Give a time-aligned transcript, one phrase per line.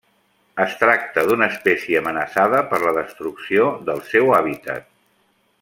[0.63, 4.93] Es tracta d'una espècie amenaçada per la destrucció del seu hàbitat.